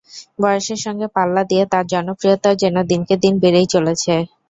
[0.39, 4.13] বয়সের সঙ্গে পাল্লা দিয়ে তাঁর জনপ্রিয়তাও যেন দিনকে দিন বেড়েই চলেছে।